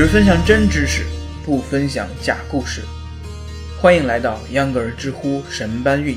[0.00, 1.04] 只分享真知识，
[1.44, 2.80] 不分享假故事。
[3.78, 6.16] 欢迎来到秧歌儿知乎神搬运。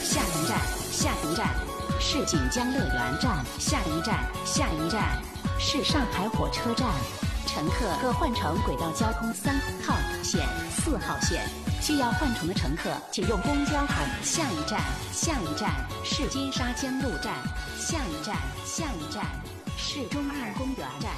[0.00, 0.60] 下一站，
[0.92, 1.48] 下一站
[1.98, 3.44] 是锦江乐园站。
[3.58, 5.20] 下一站，下一站
[5.58, 6.86] 是上海火车站。
[7.48, 11.42] 乘客可换乘轨道交通三号线、四号线。
[11.80, 14.06] 需要换乘的乘客，请用公交喊。
[14.22, 14.78] 下一站，
[15.12, 15.70] 下一站
[16.04, 17.32] 是金沙江路站。
[17.78, 19.24] 下一站，下一站
[19.78, 21.10] 是中二公园站。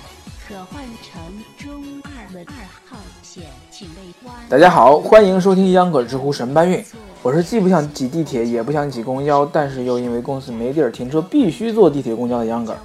[0.47, 1.21] 可换乘
[1.59, 2.55] 中二的二
[2.89, 4.37] 号线，请为弯。
[4.49, 6.85] 大家好，欢迎收听秧歌儿知乎神搬运。
[7.25, 12.77] 我是既不想挤地铁，也不想挤公交，但是又因为公司没地儿停车，必须坐地铁、公交的秧歌。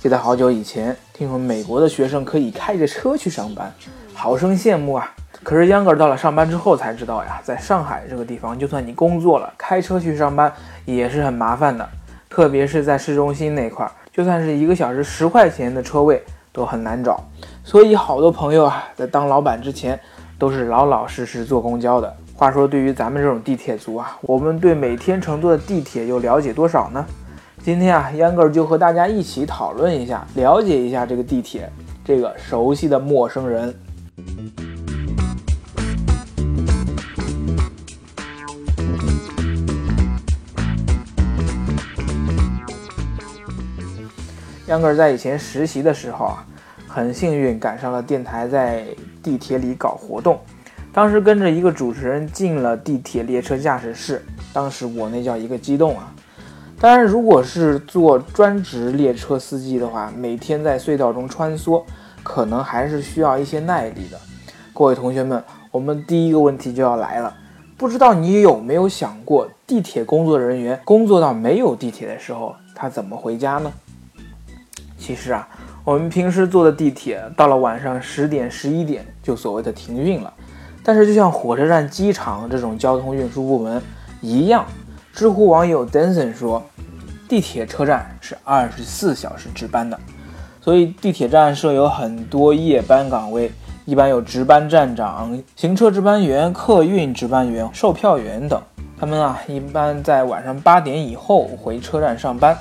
[0.00, 3.74] 记得好久以前，听说美国的学生可以开着车去上班，
[4.14, 5.14] 好生羡慕啊！
[5.48, 10.52] 可是秧歌儿到了上班之后才知道呀，在上海这个地方，就算你工作了，开车去上班
[10.84, 11.88] 也是很麻烦的，
[12.28, 17.24] 特别是在市中心那块儿，就算是一个小时十块钱的车位都很难找。
[17.64, 19.98] 所以好多朋友啊，在当老板之前，
[20.38, 22.14] 都是老老实实坐公交的。
[22.34, 27.02] 话说，对于咱们这种地铁族啊，我们对每天乘坐的地铁又了解多少呢？
[27.62, 31.72] 今天啊，秧歌儿就和大家一起讨论一下，了解一下这个地铁，
[32.04, 33.74] 这个熟悉的陌生人。
[44.68, 46.44] 秧歌在以前实习的时候啊，
[46.86, 48.84] 很幸运赶上了电台在
[49.22, 50.38] 地铁里搞活动，
[50.92, 56.12] 当时跟着一个主持人进了地铁列车驾驶室，当时我那叫一个激动啊！
[56.78, 61.82] 当然，如果是做专职列车司机的话，每天在隧道中穿梭，
[62.22, 64.20] 可能还是需要一些耐力的。
[64.74, 67.34] 各位同学们，我们第一个问题就要来了，
[67.78, 73.72] 不知道你有没有想过，地铁工作人员工作到没有地铁的时候，他怎么回家呢？
[74.98, 75.48] 其实啊，
[75.84, 80.32] 我们平时坐的地铁，到了晚上十点、十一点就所谓的停运了。
[80.82, 83.80] 但是，就像火车站、机场这种交通运输部门
[84.20, 84.66] 一样，
[85.12, 86.62] 知乎网友 Denson 说，
[87.28, 89.98] 地铁车站是二十四小时值班的，
[90.60, 93.52] 所以地铁站设有很多夜班岗位，
[93.84, 98.60] 一般有值班站长、行车值班员、客运值班员、售票员等。
[98.98, 102.56] 他们啊，一般在晚上八点以后回车站上班。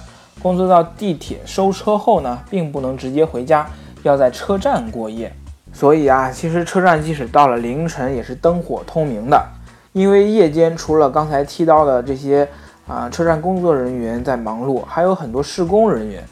[0.48, 3.68] 工作到地铁收车后呢，并不能直接回家，
[4.04, 5.30] 要在车站过夜。
[5.74, 9.46] 所以啊，其实车站即使到了凌晨也是灯火通明的，
[9.92, 12.48] 因为夜间除了刚才提到的这些
[12.88, 16.24] 啊车站工作人员在忙碌，还有很多施工人员。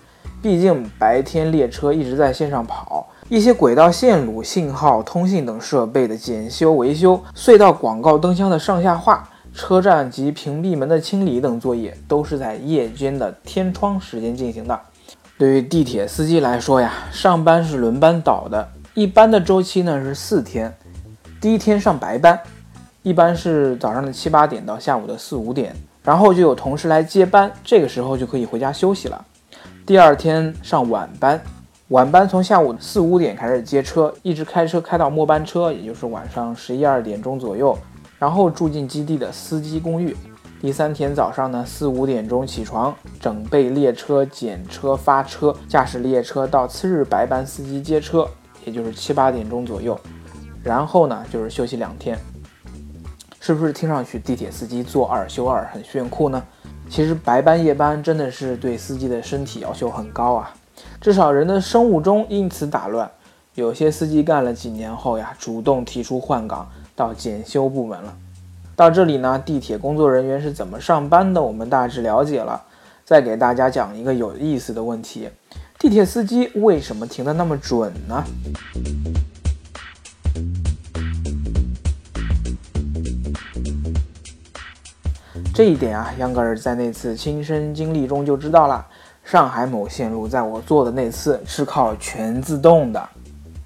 [0.41, 9.27] 毕竟白天列车一直在线上跑，一些轨道线路、信号、通信等设备的检修维修，隧道广告灯箱的上下画。
[9.55, 14.77] 车站及屏蔽门的清理等作业都是在夜间的天窗时间进行的。
[15.37, 20.75] 对于地铁司机来说呀，上班是轮班倒的，一般的周期呢是四天。
[21.39, 22.37] 第一天上白班，
[23.01, 25.73] 一般是早上的七八点到下午的四五点，
[26.03, 29.25] 然后就有同事来接班，这个时候就可以回家休息了。
[29.85, 31.41] 第二天上晚班，
[31.87, 37.77] 晚班从下午四五点开始接车，一直开车开到末班车，也就是晚上十一二点钟左右。
[38.17, 40.15] 然后住进基地的司机公寓。
[40.61, 48.27] 第三天早上呢，四五点钟起床，整备列车、检车、发车，驾驶列车到次日白班司机接车，
[48.63, 49.99] 也就是七八点钟左右。
[50.63, 52.17] 然后呢，就是休息两天。
[53.39, 56.43] 是不是听上去地铁司机做二休二很炫酷呢？
[56.89, 60.51] 其实白班夜班真的是对司机的身体要求很高啊，
[60.99, 63.11] 至少人的生物钟因此打乱。
[63.53, 66.67] 有些司机干了几年后呀，主动提出换岗。
[66.95, 68.15] 到检修部门了。
[68.75, 71.41] 到这里呢，地铁工作人员是怎么上班的？
[71.41, 72.61] 我们大致了解了。
[73.03, 75.29] 再给大家讲一个有意思的问题：
[75.77, 78.23] 地铁司机为什么停得那么准呢？
[85.53, 88.85] 这一点啊，杨格尔在那次亲身经历中就知道了。
[89.23, 93.09] 上海某线路在我坐的那次是靠全自动的。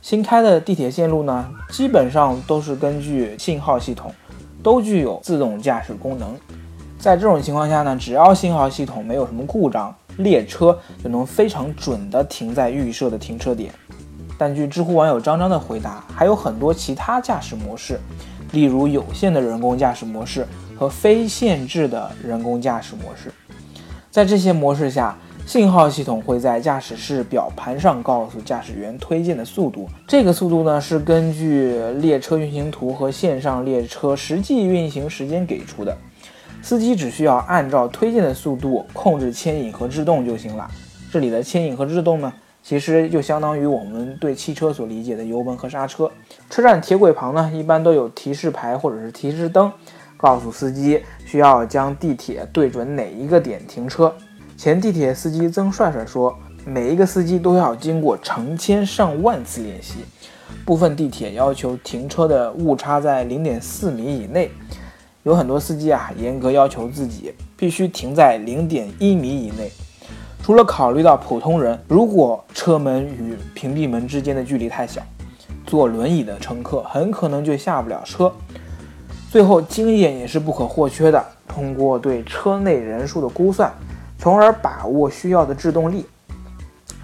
[0.02, 4.14] 新开的地铁线路呢，基本上都是根据信号系统，
[4.64, 6.36] 都具有自动驾驶功能。
[6.98, 13.74] 在这种情况下呢，只要信号系统没有什么故障，列车就能非常准的停在预设的停车点。
[14.38, 18.00] 但据知乎网友张张的回答，还有很多其他驾驶模式，
[18.54, 20.48] 例如有限的人工驾驶模式
[20.78, 23.32] 和非限制的人工驾驶模式。
[24.10, 25.18] 在这些模式下，
[25.50, 35.98] 信号系统会在驾驶室表盘上告诉驾驶员推进的速度，这个速度呢是根据列车运行图和线上列车实际运行时间给出的。
[36.62, 40.70] 司机只需要按照推进的速度控制牵引和制动就行了。
[41.12, 42.32] 这里的牵引和制动呢，
[42.62, 46.12] 其实就相当于我们对汽车所理解的油门和刹车。
[46.52, 49.72] 车站铁轨旁呢，一般都有提示牌或者是提示灯，
[50.16, 54.14] 告诉司机需要将地铁对准哪一个点停车。
[54.60, 60.00] 前地铁司机曾帅帅说：“每一个司机都要经过成千上万次练习。
[60.66, 64.52] 部分地铁要求停车的误差在零点四米以内，
[65.24, 69.72] 有很多司机啊严格要求自己必须停在零点一米以内。
[70.44, 75.02] 除了考虑到普通人，如果车门与屏蔽门之间的距离太小，
[75.66, 78.30] 坐轮椅的乘客很可能就下不了车。
[79.32, 81.26] 最后，经验也是不可或缺的。
[81.48, 83.74] 通过对车内人数的估算。”
[84.20, 86.06] 从而把握需要的制动力。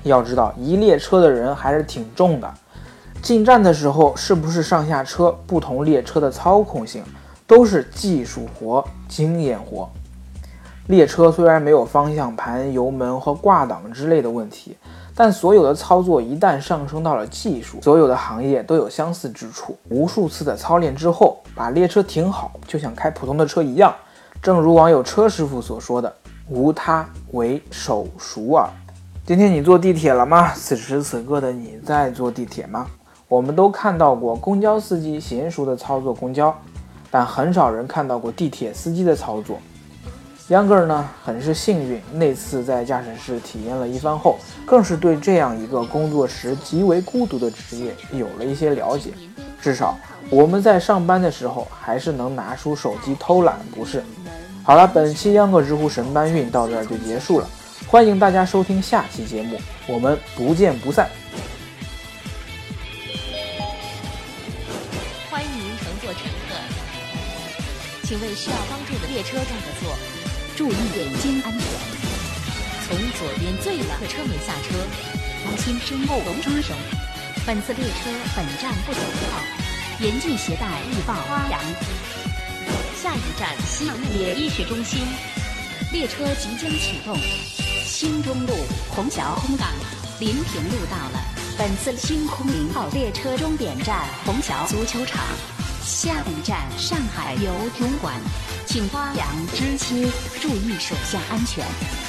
[0.04, 2.54] 要知道，一列车的人还是挺重的。
[3.22, 7.04] 进站的时候，是不是上下车，不同列车的操控性
[7.48, 9.90] 都是技术活、经验活。
[10.88, 14.78] 列车虽然没有方向盘、油门和挂挡之类的问题，
[15.16, 19.76] 但所有的操作一旦上升到了技术，所有的行业都有相似之处。
[19.90, 23.92] 无数次的操练之后，把列车停好，就像开普通的车一样。
[24.44, 26.14] 正如网友车师傅所说的。
[26.48, 28.70] 无他，为手熟耳。
[29.26, 30.54] 今天你坐地铁了吗？
[30.54, 32.86] 此时此刻的你在坐地铁吗？
[33.28, 36.56] 我们都看到过公交司机娴熟的操作公交，
[37.10, 39.58] 但很少人看到过地铁司机的操作。
[40.50, 44.38] 秧歌儿呢，很是幸运，那次在驾驶室体验了一番后，
[44.68, 49.10] 更是对这样一个工作时极为孤独的职业有了一些了解。
[49.60, 49.98] 至少
[50.30, 54.04] 我们在上班的时候，还是能拿出手机偷懒，不是？
[54.66, 57.48] 好了，本期秧歌知乎神搬运到这儿就结束了，
[57.86, 61.08] 欢迎大家收听下期节目，我们不见不散。
[65.30, 66.56] 欢迎您乘坐乘客，
[68.08, 69.94] 请为需要帮助的列车让个座，
[70.58, 71.62] 注意眼睛安全。
[72.88, 76.74] 从左边最远的车门下车，轻身后龙抓手。
[77.46, 79.40] 本次列车本站不走号，
[80.00, 81.62] 严禁携带易爆花扬。
[83.06, 83.86] 下一站西
[84.18, 85.00] 野医学中心，
[85.92, 87.16] 列车即将启动。
[87.86, 88.54] 新中路、
[88.90, 89.68] 虹桥空港、
[90.20, 91.20] 临平路到了。
[91.56, 95.24] 本次星空零号列车终点站虹桥足球场。
[95.84, 98.16] 下一站上海游泳馆，
[98.66, 101.64] 请发扬知期，注意手下安全。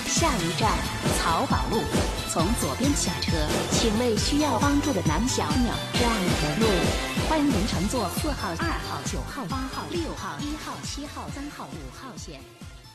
[0.07, 0.73] 下一站
[1.21, 1.83] 漕宝路，
[2.31, 3.33] 从左边下车，
[3.71, 6.11] 请为需要帮助的男小鸟让
[6.59, 6.67] 路。
[7.29, 12.41] 欢迎您乘坐四号、二号、九号、八号、六号、一号、七号、三号、五号线。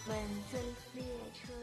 [0.08, 0.18] 本
[0.50, 0.58] 次
[0.94, 1.54] 列车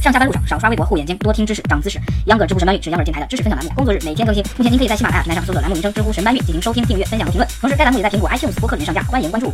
[0.00, 2.00] 上下班路上少刷微博，护眼睛，多听知识，长姿势。
[2.24, 4.42] 秧歌知乎神搬运是秧歌电台的知识分享栏目，工作日每天更新。
[4.56, 7.46] 目前您可以在喜马拉雅平台上搜索栏目名称“知乎神搬运”进行收听、订阅、分享和评论。
[7.60, 9.52] 同时，该栏目也在苹果 iTunes 播客云上架，欢迎关注。